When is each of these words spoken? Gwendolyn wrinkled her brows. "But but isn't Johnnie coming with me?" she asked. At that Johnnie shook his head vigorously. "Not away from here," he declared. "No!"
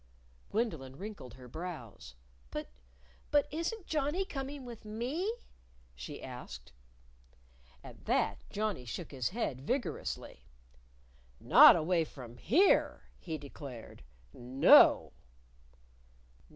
Gwendolyn 0.49 0.95
wrinkled 0.95 1.35
her 1.35 1.47
brows. 1.47 2.15
"But 2.49 2.71
but 3.29 3.47
isn't 3.53 3.85
Johnnie 3.85 4.25
coming 4.25 4.65
with 4.65 4.83
me?" 4.83 5.31
she 5.93 6.23
asked. 6.23 6.73
At 7.83 8.05
that 8.05 8.43
Johnnie 8.49 8.85
shook 8.85 9.11
his 9.11 9.29
head 9.29 9.61
vigorously. 9.61 10.47
"Not 11.39 11.75
away 11.75 12.03
from 12.03 12.37
here," 12.37 13.03
he 13.19 13.37
declared. 13.37 14.01
"No!" 14.33 15.13